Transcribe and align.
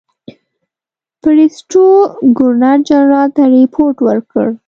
بریسټو 1.21 1.85
ګورنرجنرال 2.37 3.29
ته 3.35 3.43
رپوټ 3.53 3.95
ورکړ. 4.07 4.47